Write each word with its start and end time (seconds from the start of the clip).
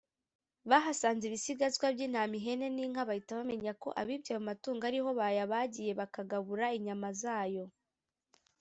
bahasanze 0.69 1.23
ibisigazwa 1.29 1.85
by’ 1.95 2.01
intama, 2.05 2.33
ihene 2.39 2.67
n’inka 2.75 3.01
bahita 3.09 3.39
bamenya 3.39 3.73
ko 3.81 3.89
abibye 4.01 4.29
ayo 4.33 4.41
matungo 4.47 4.83
ariho 4.89 5.09
bayabagiye 5.19 5.91
bakagabura 5.99 6.65
inyama 6.77 7.09
zayo. 7.21 7.65